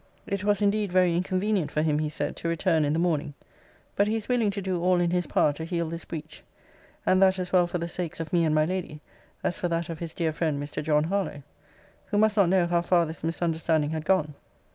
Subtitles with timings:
[0.25, 3.35] It was indeed very inconvenient for him, he said, to return in the morning;
[3.95, 6.41] but he is willing to do all in his power to heal this breach,
[7.05, 8.99] and that as well for the sakes of me and my lady,
[9.43, 10.81] as for that of his dear friend Mr.
[10.83, 11.43] John Harlowe;
[12.07, 14.33] who must not know how far this misunderstanding had gone.